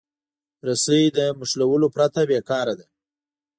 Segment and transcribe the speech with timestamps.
[0.67, 2.85] رسۍ له نښلولو پرته بېکاره ده.